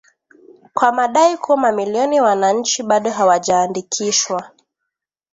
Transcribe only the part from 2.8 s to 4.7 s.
bado hawajaandikishwa